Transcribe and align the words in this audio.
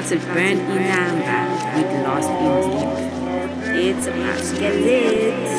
started 0.00 0.26
burn 0.28 0.58
in 0.58 0.78
amber 0.78 1.76
with 1.76 2.04
lost 2.04 2.30
in 2.30 2.62
deep. 2.70 3.96
It's 3.96 4.06
about 4.06 4.38
to 4.38 4.60
get 4.60 4.74
lit. 4.76 5.57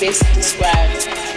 best 0.00 0.22
described. 0.34 1.27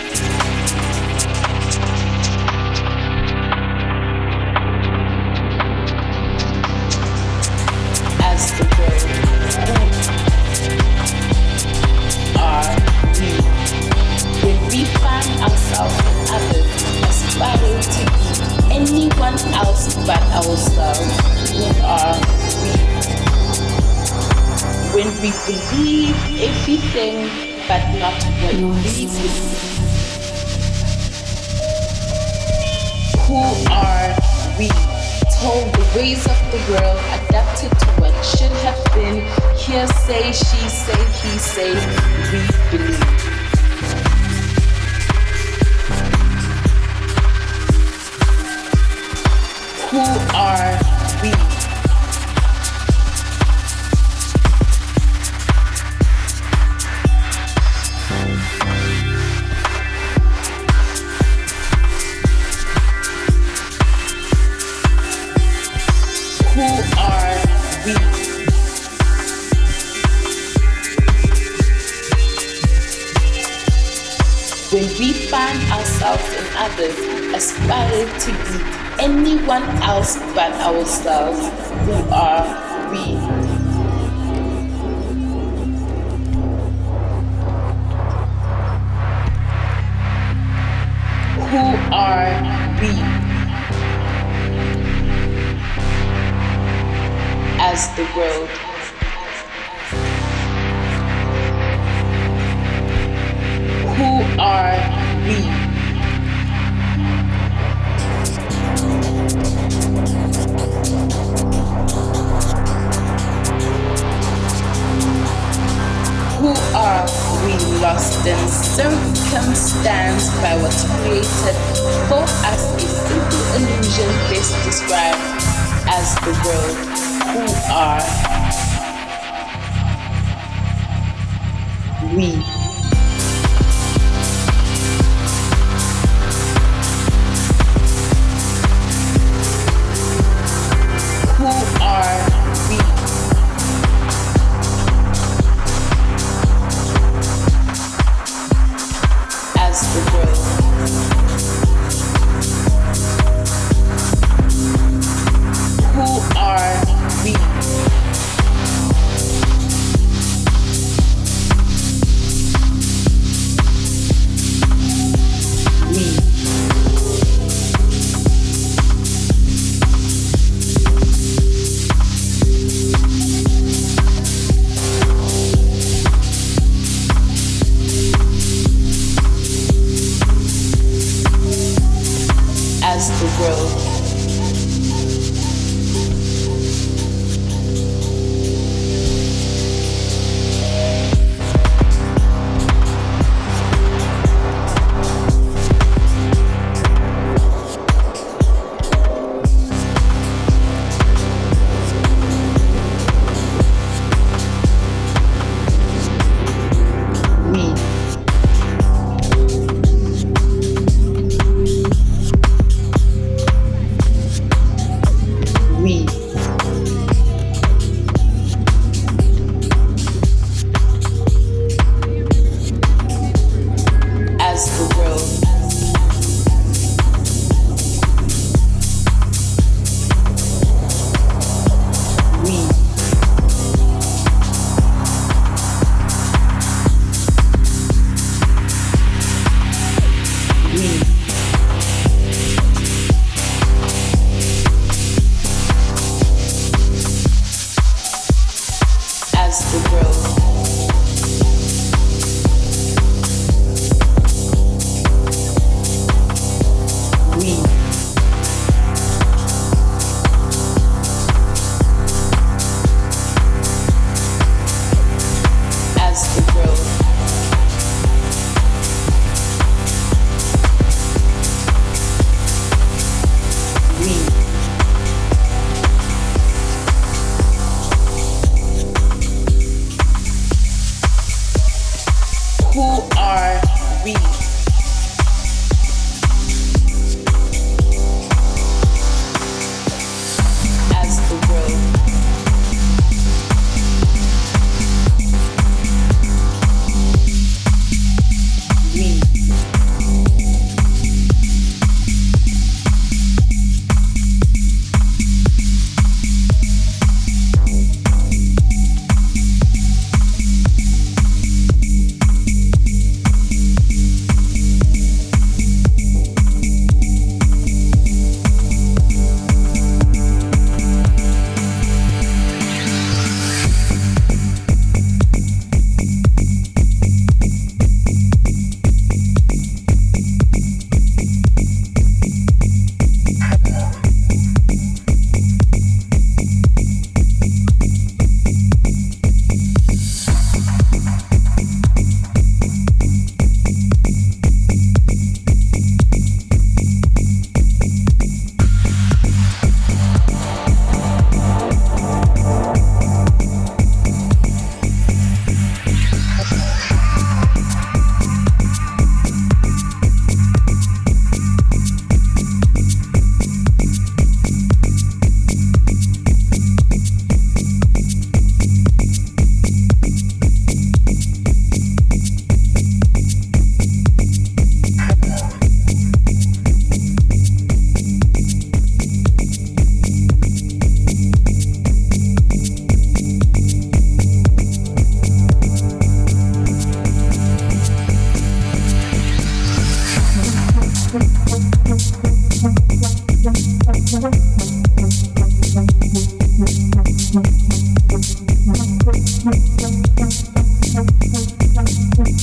we 132.11 132.60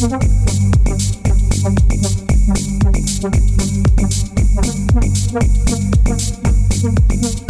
Thank 0.01 0.23
you. 7.41 7.48